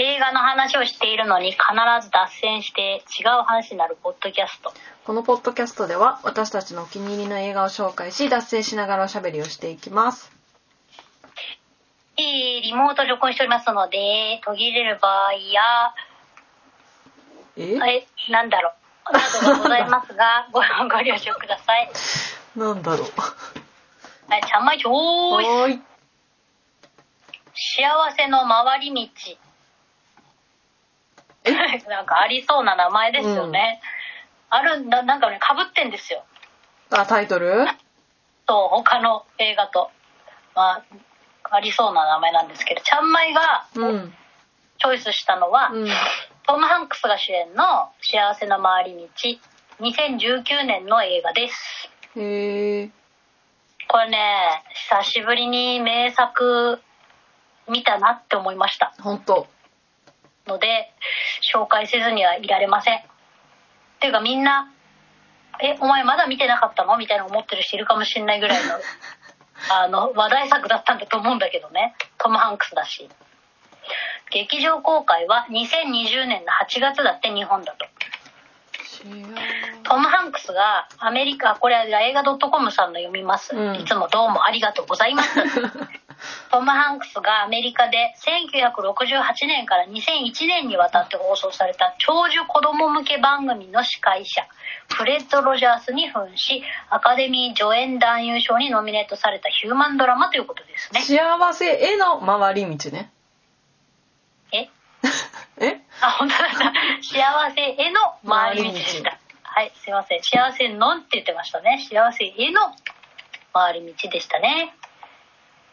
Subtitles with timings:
[0.00, 1.60] 映画の話をしているのに必
[2.02, 4.72] ず脱線して違う話になるポッドキャスト。
[5.04, 10.30] このポッドキャストでは私たちのお気に入りの映画を紹介し脱線しながらおしゃべりをしていきます
[12.16, 15.94] えー、リモートで録音しておりますので、途切れる場合や、
[17.56, 17.76] え？
[17.76, 18.72] え、なんだろ
[19.08, 19.12] う。
[19.12, 21.90] などがございますが、 ご、ご了承ください。
[22.56, 23.08] なんだろう
[24.30, 25.82] はい、ちゃんまいちょーい
[27.54, 29.47] 幸せの回り道。
[31.88, 33.80] なんかありそうな名前ですよね。
[34.50, 36.24] あるんだ、なんかね、被ってんですよ。
[36.90, 37.66] あタイトル？
[38.48, 39.90] そう、他の映画と。
[40.54, 40.84] まあ、
[41.50, 44.14] ありそうな名前なんですけど、ちゃんまいがうん
[44.78, 45.88] チョイスしたのは、うん
[46.46, 51.90] トム・ハンクスが主演の幸せの回り道、2019年の映画です。
[52.16, 52.90] へえ
[53.86, 56.80] これね、久しぶりに名作
[57.68, 58.94] 見たなって思いました。
[58.98, 59.46] ほんと
[60.48, 60.92] ので、
[61.54, 62.98] 紹介せずにはいられません。
[62.98, 63.00] っ
[64.00, 64.72] ていうかみんな、
[65.62, 66.96] え、お前まだ見てなかったの？
[66.98, 68.74] みたいな思ってる人いるかもしれないぐらいの、
[69.70, 71.94] あの、話題作だったんだと思うんだけどね。
[72.18, 73.08] トム・ハンクスだし。
[74.30, 77.86] 劇場公開は2020年の8月だって日本だと。
[79.84, 83.54] トム・ハンクスがアメリカ、これは映画 .com さんの読みます。
[83.56, 85.40] うんいつもどうもありがとうございます。
[86.50, 94.42] トム・ハンクスがアメリカで1968年から2001年にわたって放送された長寿子供向け番組の司会者、
[94.94, 101.00] フレッド・ロジャースに扮し、アカデミー助演男優賞にノミネートされたヒューマンドラマということですね。
[101.02, 103.10] 幸せへの回り道ね
[104.52, 104.68] え？
[105.60, 105.80] え？
[106.00, 106.72] あ、本当だ。
[107.02, 109.18] 幸せへの回り道でした。
[109.42, 110.22] はい、すいません。
[110.22, 111.84] 幸せのんって言ってましたね。
[111.90, 112.60] 幸せへの
[113.52, 114.74] 回り道でしたね。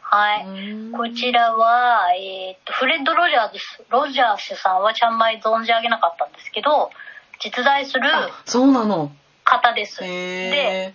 [0.07, 0.45] はい。
[0.45, 6.89] うんこちらは、えーっと、フレッド・ロジャース、ロジャースさんはちゃんまい存じ上げなかったんですけど、
[7.39, 9.11] 実在するあそうなの
[9.43, 10.03] 方です。
[10.03, 10.93] へで、え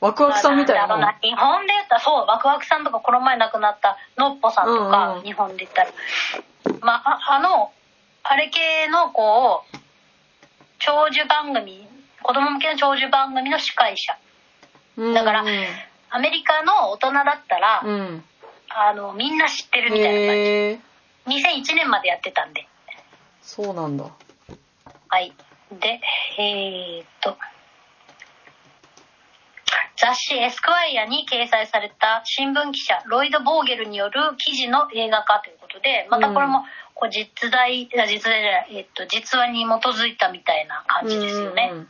[0.00, 5.90] ワクワクさんみたいなな日本で言ったら、そう、ワクワクさんとかこの前亡くなったのっぽさんとか、うんうん日本で言ったら。
[6.80, 7.72] まあ、ああの、
[8.24, 9.76] あれ系の、こう、
[10.78, 11.88] 長寿番組、
[12.22, 14.16] 子供向けの長寿番組の司会者。
[14.96, 15.42] うんだから
[16.14, 18.24] アメリカの大人だったら、うん
[18.70, 20.22] あの、みんな知ってるみたいな感じ。
[20.22, 20.80] へえ
[21.26, 22.68] 2001年までやってたんで。
[23.42, 24.04] そうなんだ
[25.08, 25.32] はい。
[25.72, 26.00] で、
[26.38, 27.36] えーっと、
[29.96, 36.64] 雑誌エスクワイアに掲載された新聞記者ロイド・ボーゲルによる記事の映画化ということで、またこれも
[36.94, 41.70] こう実在、あ実在じゃない、えーっと、実話に基づいたみたいな感じですよね。
[41.72, 41.88] うんうん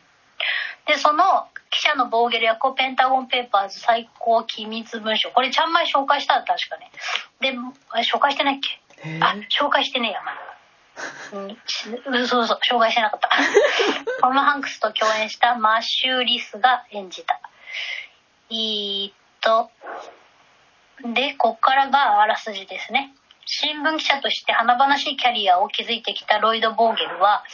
[0.87, 5.31] で、その記者のボーゲル役をペンタゴンペーパーズ最高機密文書。
[5.31, 6.35] これちゃんまい紹介した？
[6.35, 6.91] ら確かね。
[7.41, 7.53] で、
[8.03, 9.19] 紹介してないっけ？
[9.21, 10.41] あ、紹介してねえや、まだ。
[11.33, 13.29] うん、そうそう、紹介してなかった。
[14.23, 17.41] トム・ハンクスと共演したマッシュー・リスが演じた。
[18.51, 19.71] えーっと、
[21.03, 23.13] で、こっからがあらすじですね。
[23.47, 27.45] 新聞記者として華々しいキャリアを築いてきたロイド・ボーゲルは、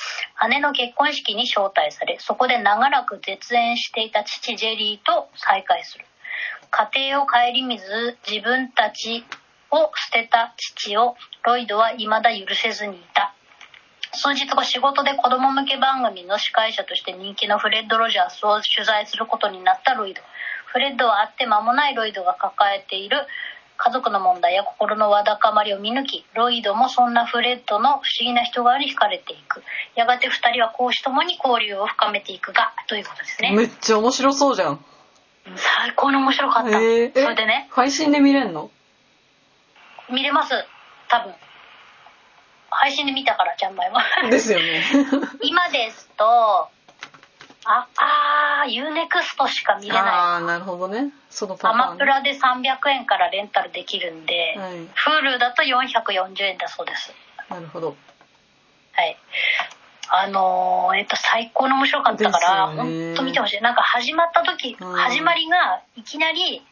[0.49, 6.05] 姉の結婚式に招待され、そこで長らく絶縁していた父ジェリーと再会する。
[6.71, 9.25] 家庭を顧みず自分たち
[9.71, 13.35] を捨てた父をロイドは未だ許せずにいた。
[14.13, 20.23] 数日後仕事で子供向け番組の司会者として人気のフレッド・ロジャースを取材することになったロイド。
[20.67, 23.27] フレッドは会って間もないロイドが抱えている
[23.83, 29.63] 家族の問題や心のわだかまりを見抜き、ロイドもそんなフレッドの不思議な人柄に惹かれていく。
[29.95, 33.57] やがて二人は公私ともに交流を深めていくが、ということですね。
[33.57, 34.85] めっちゃ面白そうじゃん。
[35.57, 36.79] 最高に面白かった。
[36.79, 38.71] へえそれでね、配信で見れんの？
[40.11, 40.53] 見れます。
[41.09, 41.33] 多分。
[42.69, 44.05] 配信で見たからちゃんまいは。
[44.31, 44.85] ですよね。
[45.41, 46.69] 今ですと
[47.73, 47.87] あ
[48.65, 50.03] あー UNEXT しか見れない。
[50.03, 51.13] ああなるほどね。
[51.31, 54.73] そのパタアーンマプラで300円からレンタルできるんで、はい。
[54.75, 57.13] Hulu だと440円だそうです。
[57.49, 57.97] なるほど。
[58.93, 59.17] はい。
[60.13, 63.61] あのーえっと最高に面白かったから本当見てほしい。
[63.61, 64.93] なんか始まった時、うん。
[64.95, 66.67] 始まりがいきなり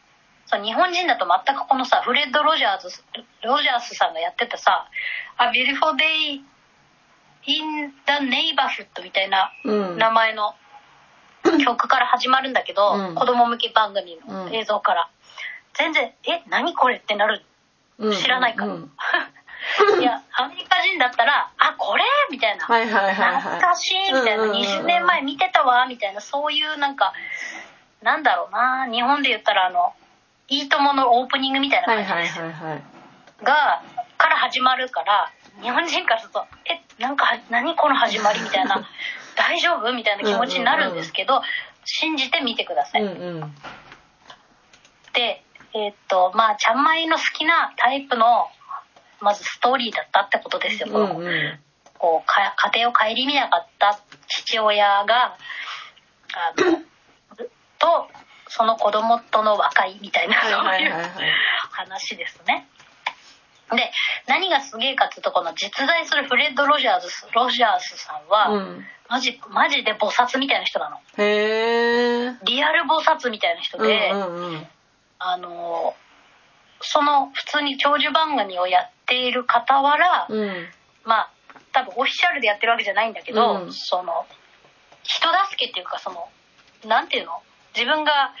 [0.47, 2.89] そう日本人だと全くこのさフレッド・ロジャーズ
[3.43, 4.89] ロジャースさんがやってたさ
[5.39, 6.41] 「A Beautiful Day
[7.45, 9.97] in the Neighborhood」みたいなうん。
[9.97, 10.55] 名前の
[11.63, 13.15] 曲から始まるんだけど、うん。
[13.15, 15.09] 子供向け番組の映像から、
[15.73, 17.43] 全然「え何これ?」ってなる。
[17.97, 18.13] うん。
[18.13, 18.91] 知らないから、うん。
[19.99, 22.65] いやアメリカ人だったら「あこれ?」みたいな。
[22.65, 23.41] はいはいはいはい。
[23.41, 24.63] 懐かしいみたいな、うんうんうんうん。
[24.63, 26.21] 20年前見てたわみたいな。
[26.21, 27.13] そういうなんか
[28.01, 28.87] なんだろうな。
[28.89, 29.93] 日本で言ったらあの
[30.47, 32.29] 「いいとも!」のオープニングみたいなはい感じ。
[32.29, 32.81] です、はいはいはい。
[33.43, 33.81] が
[34.17, 35.31] から始まるから
[35.61, 38.85] 日本人からすると「えなんかは何この始まり」みたいな
[39.39, 41.41] 「大丈夫?」みたいな気持ちになるんですけど、
[41.85, 43.01] 信じてみてください。
[43.01, 43.55] うんうん
[45.13, 45.43] で
[45.73, 48.49] えーっとまあちゃんまいの好きなタイプの
[49.19, 51.59] まずストーリーだったってことですよ、うんうん
[51.97, 55.35] こうか家庭を顧みなかった父親が
[56.33, 56.79] あの
[57.77, 58.09] と
[58.47, 61.33] その子供との和解みたいなはいそういう
[61.71, 62.69] 話ですね。
[63.75, 63.91] で
[64.27, 68.85] 何がすげえかっていうとこの実在するフレッド・ロジャーズロジャースさんは、うん。
[69.09, 70.97] マジマジで菩薩みたいな人なの。
[71.17, 74.67] へえリアル菩薩みたいな人で、うんうんうん。
[75.17, 75.95] あの
[76.81, 80.67] その普通に長寿番組をやっている傍ら、うん。
[81.03, 81.31] まあ
[81.73, 83.73] 多分オフィシャルでやってるわけじゃないんだけど、うん。
[83.73, 84.25] その
[85.03, 86.29] 人助けっていうかその
[86.87, 87.41] なんていうの？
[87.75, 88.33] 自分が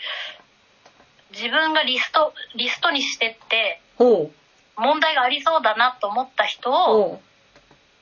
[1.31, 4.31] 自分がリストリストにしてってほう
[4.79, 7.19] 問題がありそうだなと思った人を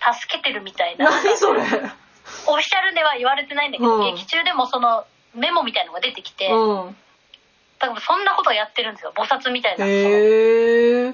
[0.01, 1.09] ほ助けてるみたいうな。
[1.09, 1.61] 何それ。
[1.61, 4.15] オフィシャルでは言われてないんだけど、うん。
[4.15, 6.95] 劇中でもそのメモみたいのが出てきて、うん。
[7.79, 11.13] 多分そんなことをやってるんですよ菩薩みたいな、へえ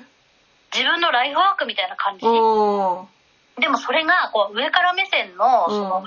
[0.73, 3.61] 自分のライフワークみたいな感じ、うん。
[3.61, 6.03] でもそれがこう上から目線のその、うん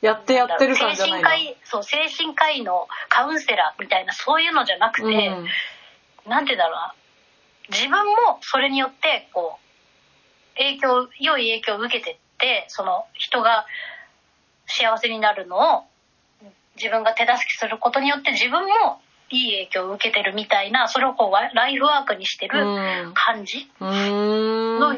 [0.00, 5.10] やってやってる感じゃな神科医そう精神科医のカウンセラーみたいなそういうのじゃなくて、うん。
[6.28, 6.94] なんて言うんだろうな
[7.70, 13.66] 自分もそれによってこう影響良い影響を受けてってその人が
[14.66, 15.82] 幸せになるのを
[16.76, 19.00] 自分が手助けすることによって自分も
[19.30, 23.12] いい影響を受けてるみたいなそれをこうワライフワークにしてるうん。
[23.14, 24.96] 感じの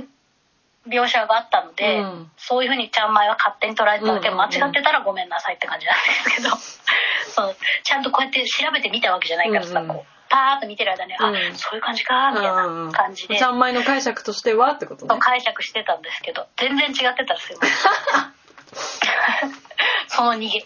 [0.88, 2.30] 描写があったので、うん。
[2.36, 4.50] そういうふうにちゃんまいは勝手に捉えてたので、うんうんうん。
[4.50, 6.56] 間違ってたらごめんなさいって感じなんですけど。
[7.30, 7.56] そう。
[7.82, 9.96] ちゃんとこうやって調べてみたわけじゃないからさ、うんうん。
[9.96, 11.34] こうパーッと見てる間に、あうん。
[11.56, 15.16] そういう感じかみたいな感じで、ちゃんまいの解釈としてはってことね。
[15.20, 19.52] 解釈してたんですけど全然違ってたらすいません。
[20.08, 20.64] その逃げ。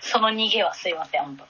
[0.00, 1.44] その逃げはすいません本当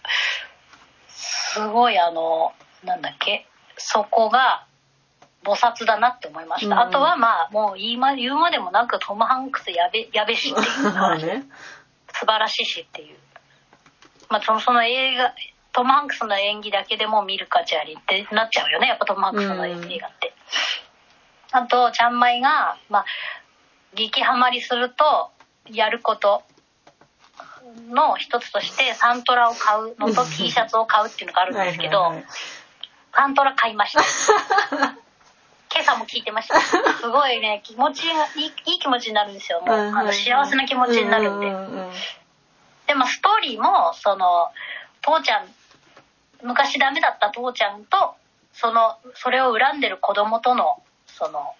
[1.08, 2.52] すごいあの
[2.84, 3.46] なんだっけ。
[3.76, 4.66] そこが
[5.42, 6.80] 菩薩だなって思いました、うん。
[6.80, 11.44] あとはまあもう言いま言うまでもなくトム・ハンクスやべやべしっていうまあね。
[12.12, 13.18] 素晴らしいしっていう。
[14.28, 15.34] まあそのその映画
[15.72, 18.88] トム・ハンクスの演技だけでも見る価値ありってなっちゃうよね。
[18.88, 20.34] やっぱトム・ハンクスの映うん画って、
[21.52, 23.04] あとちゃんまいがまあ
[23.94, 25.30] 激ハマりすると
[25.70, 26.42] やること
[27.88, 32.12] の一つとしてサントラを買うのと T シャツを買うっていうのがあるんですけど、
[33.14, 34.02] サントラ買いました。
[35.72, 36.60] 今朝も聞いてました。
[36.60, 39.60] すごいね気持ちがいいいい気持ちになるんですよ。
[39.60, 41.92] もう、あの幸せな気持ちになるんで、ううんうん
[42.90, 44.50] でもストーリーもその
[45.00, 45.46] 父ちゃん
[46.42, 48.14] 昔ダメだった父ちゃんと
[48.52, 51.54] そのそれを恨んでる子供とのその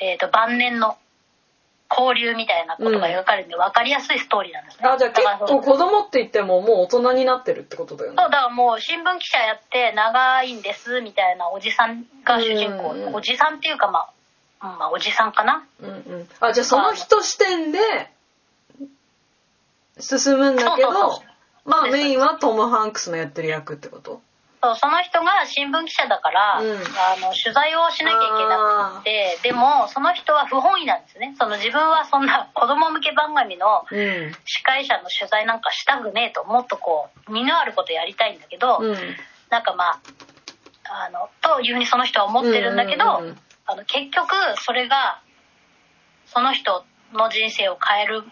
[0.00, 0.96] えっ、と晩年の
[1.90, 4.88] 交流みたいなことが描かれるんで分かりやすいストーリーなんですね。
[4.88, 8.16] あじゃあ結構子供って言ってももう大人になってるってことだよね。
[8.18, 14.10] そうだからもう新聞記者やって長いんですみたいなおじさんが主人公、うんうんおじさんっていうかま
[14.60, 15.64] あ、うんまあおじさんかな。
[15.80, 16.28] うんうん。
[16.40, 17.78] あじゃあその人視点で
[19.98, 21.27] 進むんだけどそうそうそう
[21.68, 24.22] まあメインはトム・ハンクスのやってる役ってこと？
[24.60, 26.70] そうその人が新聞記者だから、うん。
[26.70, 26.74] あ
[27.20, 31.36] の取材をしなきゃいけなくてでもその人は不本意なんですね。
[31.38, 34.32] その自分はそんな子供向け番組のうん。
[34.44, 38.96] 司会者の取材なんかしたくねえともっとこう身のあることやりたいんだけど、うん。
[39.50, 40.00] なんかまあ
[41.06, 45.20] あのというふうにその人は思ってるんだけど、あの結局それが
[46.26, 48.24] その人の人生を変える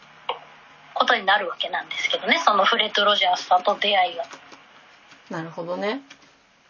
[0.97, 4.25] ことになるわけなんですけどねそのフレッド・ロジャースさんと出会いが。
[5.31, 6.03] なるほどね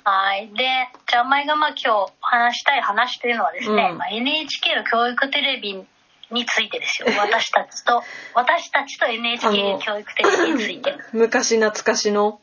[0.04, 0.49] はい。
[0.54, 5.85] で、ちゃんまいがまあ今日話したい話というのはですね、うんまあ、NHK の教育テレビ
[6.30, 7.09] についてですよ。
[7.18, 10.95] 私たちと、私たちと NHK 教育テレビについて。
[11.12, 12.40] 昔懐かしの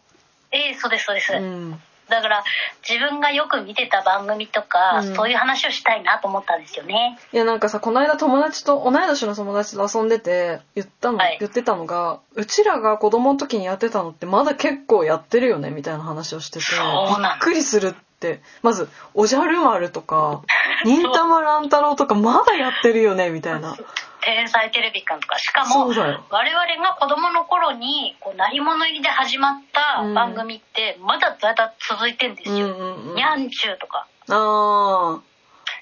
[0.52, 1.34] ええそうです、そうです。
[1.34, 2.44] うんだから、
[2.88, 5.16] 自分がよく見てた番組とか、うん。
[5.16, 7.18] そういう話をしたいなと思ったんですよね。
[7.32, 11.38] いやなんかさこの間友達と同い年の友達と遊んでて言ったの、はい。
[11.40, 18.42] 言ってたのがうちらが子供の時にやってたのってまだ結構やってるよねみたいな話をしててそうなのびっくりするって。
[18.62, 20.44] まず「おじゃる丸」とか
[20.86, 23.76] 「忍たま乱太郎」とかまだやってるよねみたいな
[24.24, 32.68] 天才テレビ館とか、しかも我々が子供の頃に、こう、鳴り物入りで始まった番組って、まだだだ続いてんですよ。
[33.16, 34.08] にゃんちゅうとか。
[34.30, 35.22] あー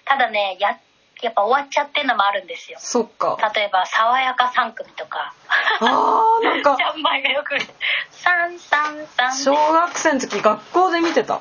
[0.06, 0.80] ただね、や、
[1.22, 2.78] やっぱ終わっちゃってんのもあるんですよ。
[2.82, 5.34] そっか例えば、爽やか3組とか。
[5.80, 7.60] あーなんかちゃんまいがよく
[8.10, 9.34] サンサンサン。
[9.36, 11.40] 小学生の時学校で見てた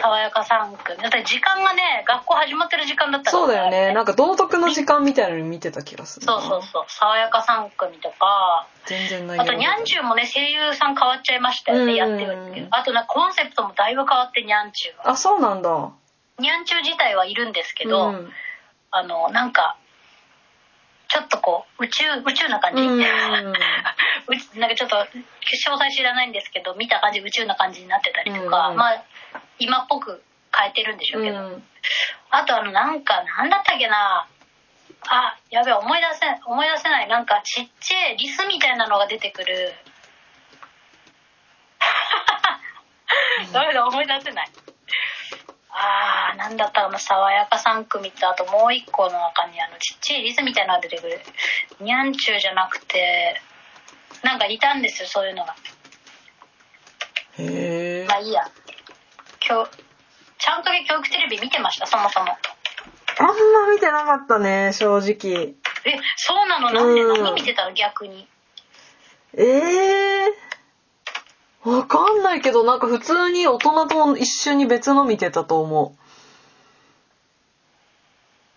[0.00, 0.98] 爽やか3組。
[0.98, 3.44] だって時間がね学校始まってる時間だったから。
[3.44, 3.92] そうだよね。
[3.92, 6.40] なんか道徳の時間みたいなの見てた気がするな。
[6.40, 6.84] そうそうそう。
[6.88, 8.66] 爽やか3組とか。
[8.86, 11.96] 全然内あとニャンチューもね声優さん変わっちゃいましたよね、うん。
[11.96, 15.92] やってるんですけどあとなんかコンセプトもだいぶ変わってニャンチューがあそうなんだ。
[16.38, 18.32] ニャンチュー自体はいるんですけど、うん。
[18.90, 19.76] あのなんか
[21.08, 22.98] ちょっとこう宇宙宇宙な感じ、うん。
[23.02, 25.06] うちなんかちょっと詳
[25.72, 28.76] 細知らないんですけど見た感じ宇宙な感じになってたりとか、うん。
[28.76, 29.02] まあ
[29.60, 31.62] 今っぽく変えてるんでしょうけど、うん。
[32.30, 34.26] あとあのなんかなんだったっけな。
[35.08, 37.08] あやべえ思い出せ思い出せない。
[37.08, 39.72] なんかちっちゃいリスみたいなのが出てくる。
[43.52, 44.50] ダメだ思い出せない。
[45.70, 51.20] あーなんだったかな爽やか3組とあともう一個の中にあのちっちゃいリスみたいなのが出てくる。
[51.80, 53.40] ニャンチューじゃなくて
[54.22, 55.54] なんかいたんですよそういうのが。
[57.38, 58.50] へえまあいいや
[59.50, 59.70] 今日
[60.38, 61.86] ちゃんと教育テレビ見てました？
[61.86, 62.26] そもそも。
[63.18, 65.54] あんま見てなかったね正直。
[65.84, 66.70] えそうなの？
[66.70, 67.02] なんで？
[67.02, 67.24] うん。
[67.24, 67.72] 何見てたの？
[67.74, 68.28] 逆に。
[69.34, 75.94] ええー、わかんないけどなんか普通に大人と一緒に別の見てたと思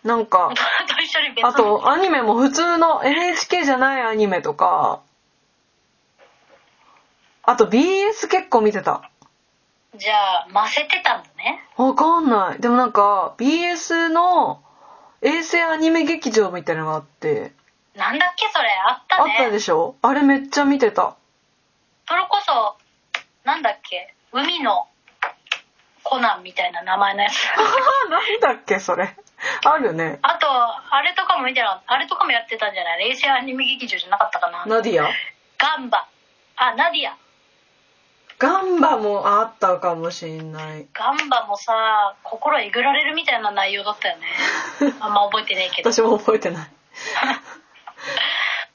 [0.03, 0.07] う。
[0.07, 0.51] なんか
[1.43, 5.01] あとアニメも普通の NHK じゃないアニメとか。
[7.45, 9.09] あと BS 結構見てた
[9.95, 11.63] じゃあませてたんだね。
[11.77, 12.61] わかんない。
[12.61, 14.61] でもなんか BS の
[15.21, 17.51] 衛星アニメ劇場みたいなのがあって。
[17.95, 18.69] なんだっけそれ？
[18.89, 19.35] あったね。
[19.39, 19.95] あったでしょ？
[20.01, 21.15] あれめっちゃ見てた。
[22.07, 22.75] それこそ
[23.45, 24.13] なんだっけ？
[24.31, 24.87] 海の
[26.03, 27.33] コナンみたいな名前のやつ。
[28.09, 29.15] なんだっけそれ。
[29.65, 30.17] あるね。
[30.23, 33.11] あとあれとかも見てなあれとかもやってたんじゃない？
[33.11, 34.65] 衛星アニメ劇場じゃなかったかな？
[34.65, 35.07] ナディア？
[35.59, 36.07] ガンバ。
[36.55, 37.15] あナディア
[38.39, 40.87] ガンバもあったかもしんない。
[40.93, 44.27] ガンバもさ心えぐられるみたいな内容だったよね。
[44.99, 45.91] あんま覚えてねえけど。
[45.91, 46.67] 私も覚えてない。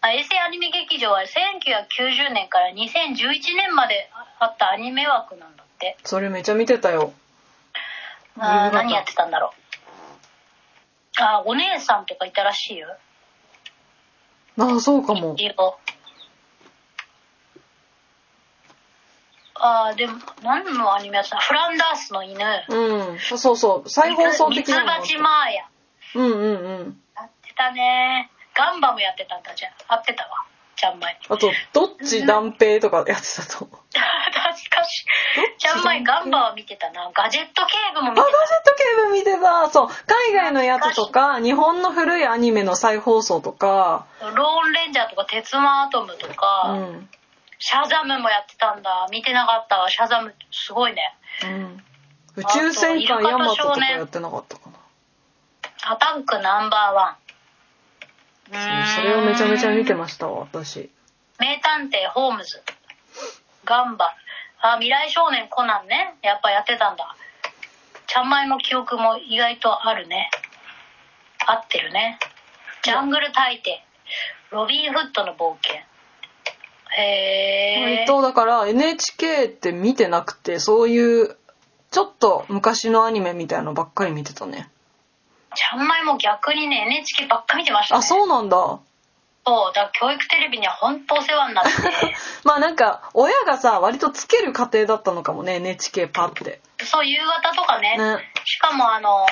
[0.01, 5.97] あ衛星アニメ劇場は1990年から2011年まであったアニメ枠なんだって。
[6.05, 7.13] それめちゃ見てたよ。
[8.39, 9.53] あー何やってたんだろ
[11.19, 11.23] う。
[11.23, 12.89] あーお姉さんとかいたらしいよ。
[14.59, 15.35] ああそうかも。
[15.37, 15.79] 一応
[19.89, 21.39] あーでも何のアニメやってた？
[21.39, 22.45] フランダースの犬。
[22.69, 23.19] うん。
[23.19, 23.89] そうそう。
[23.89, 25.69] 再放送的なのミツバチマーヤ
[26.17, 26.45] うんうんう
[26.85, 27.03] ん。
[27.17, 28.31] やってたね。
[28.55, 29.95] ガンバもやってたんだじゃあ。
[29.95, 30.31] 合ってたわ。
[30.77, 31.19] ちゃんまい。
[31.29, 33.65] あとどっち断平とかやってたと。
[33.65, 35.05] 思う懐かしい
[35.59, 37.11] ちゃんまいガンバは見てたな。
[37.13, 39.71] ガジェット警部も見あてガジェット警部見てた。
[39.71, 39.89] そう。
[40.07, 44.07] 海外のやつとか日本の古いアニメの再放送とか。
[44.21, 47.09] たローンレンジャーとか鉄腕アトムとうか、ん
[47.59, 49.09] シャザムもやってたんだ。
[49.11, 49.91] 見てなかったわ。
[49.91, 51.03] シャザムすごいね。
[51.45, 51.83] うん。
[52.37, 54.79] 宇宙戦艦ヤマトとかやってなかったかな。
[55.93, 57.29] アタックナンバーワン。
[58.51, 60.91] うそそれをめちゃめちゃ見てましたわ私。
[61.39, 62.63] 名探偵ホームズ。
[63.65, 64.15] ガンバ。
[64.61, 66.15] あ未来少年コナンね。
[66.23, 67.17] やっぱやってたんだ。
[68.07, 70.31] ちゃんまいの記憶も意外とあるね。
[71.45, 72.19] 合ってるね。
[72.83, 73.83] ジャングル大帝。
[74.51, 75.88] ロビン・フッドの冒険
[76.97, 77.03] へ
[77.81, 81.37] え割とだから NHK って見てなくてそういう
[81.91, 84.69] ちょっと昔のアニメみたいなのばっかり見てたね。
[85.55, 87.99] ちゃんまいも逆にね NHK ばっか見てましたね。
[87.99, 88.57] あそうなんだ。
[89.47, 91.71] そうだ教育テレビには本当お世話になって
[92.45, 96.61] まあなんか親がさ割とつける家庭だったのかもね NHK パって。
[96.85, 97.97] そう夕方とかね。
[97.97, 98.33] ね。
[98.45, 99.27] しかもあの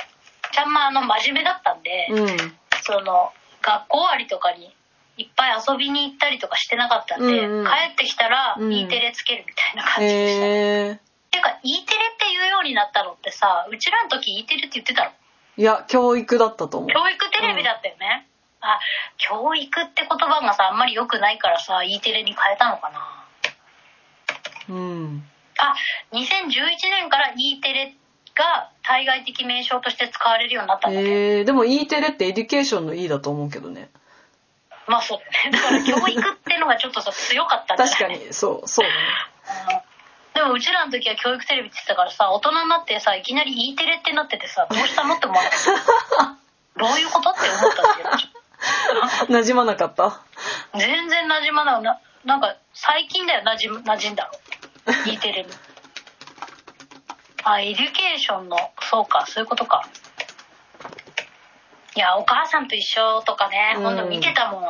[0.52, 2.58] ちゃんまいあの真面目だったんで、うん。
[2.82, 4.74] その学校終わりとかに
[5.16, 7.66] いっぱい遊びに行ったりとかしてなかったんで、うんうん。
[7.66, 8.72] 帰ってきたらうん。
[8.72, 10.48] E テレつけるみたいな感じでした、へ
[10.92, 15.10] えていうか E テレって言うようになったのってさうちらの時 E テレって言ってたの？
[15.56, 16.90] いや教育だったと思う。
[16.90, 18.26] 教育テレビだったよね、
[18.60, 18.78] あ
[19.16, 24.74] 教育って言葉がさあんまり良くないからさ E テレに変えたのかな。
[24.74, 25.24] うん。
[25.58, 25.74] あ
[26.12, 26.20] 2011
[27.00, 27.94] 年から E テレ
[28.34, 33.88] が対外的名称として使われるようになったんだね、えー、でも E テレってエデュケーションの E だと思うけどね
[34.88, 35.56] まあそうだね。
[35.56, 37.94] だから教育ってのがちょっとさ強かったんじゃない？
[37.94, 38.98] 確かにそうそうだね。
[40.34, 40.40] うん。
[40.40, 45.60] でもうちらの時は教育テレビって言ってたからさ大人になってさいきなり E テレってなっててさどうしたのって思わなかっ
[46.76, 46.78] た？
[46.84, 48.28] どういうことって思ったんだけ
[49.30, 50.10] ど馴染まなかった？
[50.10, 50.16] と
[50.78, 54.32] 全然馴染まないななんか最近だよ馴染む馴染んだろ
[55.10, 55.48] E テレに。
[57.44, 58.56] あエデュケーションの
[58.90, 59.88] そうかそういうことか
[61.96, 63.82] いやお母さんと一緒とかねうん。
[63.82, 64.62] 今度見てたもん、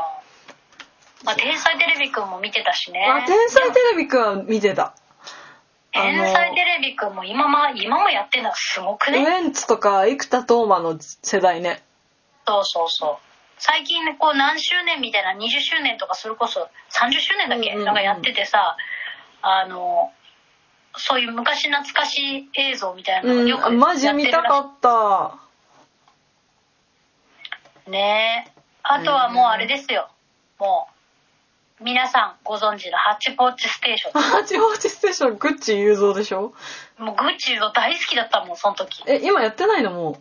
[1.24, 3.04] まあ、天才テレビくんも見てたしね。
[3.04, 4.94] あ天才テレビくんは見てた。
[5.90, 9.18] 天才テレビくんも今ま今もやってんのすごくウね。
[9.18, 11.82] エンツとか生田斗真の世代ね。
[12.46, 13.26] そうそうそう。
[13.58, 18.76] 最近ねこう何周年みたいな20周年とかそれこそ30周年だっけ、なんかやっててさ
[19.42, 20.12] あの
[20.96, 25.45] そういう昔懐かしい映像みたいなのがよくうん、マジ見たかった。
[27.90, 28.52] ねえ
[28.82, 30.08] あとはもうあれですよ
[30.58, 30.88] も
[31.80, 36.54] う皆さんご存知のハッチポッチステーショハチホーチステーション、グッチ雄三でしょ？
[36.98, 40.16] ンもうグッチの大好きだったもんその時え、今やってないのもう？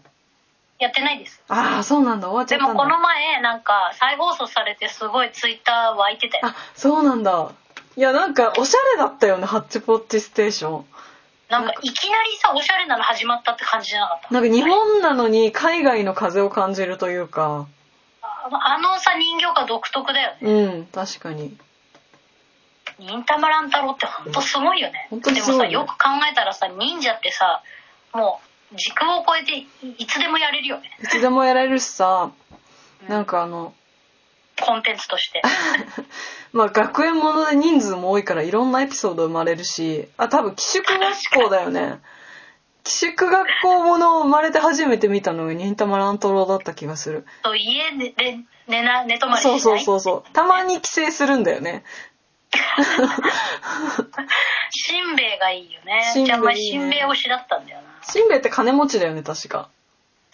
[0.79, 2.27] やってないですああ、そうなんだ。
[2.27, 2.83] 終わっちゃでったんだ。
[2.83, 7.49] もこの前なんか再放送されてすごいツイッター湧いてたよあ、そうなんだ。
[7.95, 10.85] いや、なんか、おしゃれだったよね、ハッチポッチステーション。
[11.49, 14.33] なんかいきなりさおしゃれなの始まったって感じじゃなかった？
[14.33, 17.67] なんか日本なのに海外の風を感じるというか。
[18.23, 20.51] あのさ人形が独特だよね。
[20.51, 21.57] うん、確かに。
[22.99, 25.07] 忍たま乱太郎ってほんとすごいよね。
[25.09, 27.63] ほんですもさよく考えたらさ忍者ってさ
[28.13, 28.39] も
[28.71, 30.95] う時空を超えていいつでもやれるよね。
[31.03, 32.31] いつでもやられるしさ、
[33.03, 33.09] うん。
[33.09, 33.73] なんかあの、
[34.61, 35.41] コンテンツとして
[36.53, 41.99] まあ学園もので人数も多いからいろんなエピソード生まれるし、あ、多分寄宿学校だよね。
[42.85, 47.25] 寄宿学校ものを生まれて初めて見たのが忍たま乱太郎だった気がする。
[47.43, 49.57] そう家でで寝な寝泊まりしない？
[49.57, 50.33] うそそうそうそう。
[50.33, 51.83] たまに帰省するんだよね。
[54.71, 59.69] しんべヱがいいよねしんべヱいいねじゃあお前しんべヱ推しだったんだよなしんべヱって金持ちだよね、確か。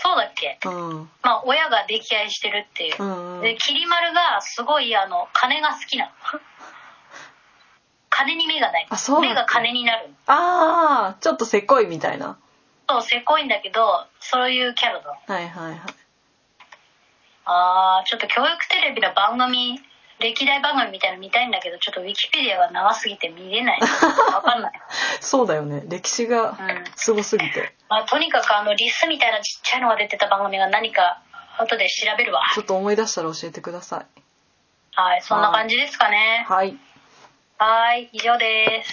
[0.04, 0.58] そうだっけ？
[0.66, 1.10] うん。
[1.22, 2.96] まあ親が溺愛してるっていう。
[3.02, 3.42] うんうん。
[3.42, 6.12] できり丸がすごいあの金が好きなの。
[8.10, 8.88] 金に目がない。
[9.22, 12.38] 目が金になるああ、ちょっとせこいみたいな。
[12.90, 15.80] そうせこいんだけどそういうキャラだはいはいはい。
[17.46, 19.80] あーちょっと教育テレビの番組
[20.22, 24.72] 歴代番組みたいなの見たいんだけどちょっとウィキペディアが長すぎて見れないわかんない、
[25.20, 25.84] そうだよね。
[25.88, 26.58] 歴史がうん
[26.96, 27.74] すごすぎて。
[27.90, 31.20] まあ、とにかくあのリスみたいなちっちゃいのが出てた番組が何か
[31.58, 34.22] 後で調べるわちょっと思い出したら教えてください。
[34.94, 36.78] はいそんな感じですかねはい。
[37.58, 38.90] はい以上です